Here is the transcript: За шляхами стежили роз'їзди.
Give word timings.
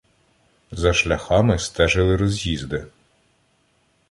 За 0.71 0.93
шляхами 0.93 1.57
стежили 1.59 2.15
роз'їзди. 2.15 2.85